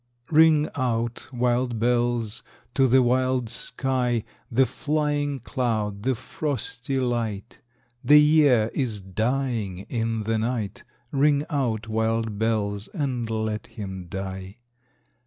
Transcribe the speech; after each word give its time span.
Ring 0.31 0.67
out, 0.73 1.27
wild 1.31 1.77
bells, 1.77 2.41
to 2.73 2.87
the 2.87 3.03
wild 3.03 3.49
sky, 3.49 4.23
The 4.51 4.65
flying 4.65 5.37
cloud, 5.41 6.01
the 6.01 6.15
frosty 6.15 6.97
light: 6.99 7.59
The 8.03 8.19
year 8.19 8.71
is 8.73 8.99
dying 8.99 9.85
in 9.89 10.23
the 10.23 10.39
night; 10.39 10.83
Ring 11.11 11.45
out, 11.51 11.87
wild 11.87 12.39
bells, 12.39 12.87
and 12.87 13.29
let 13.29 13.67
him 13.67 14.07
die. 14.09 14.57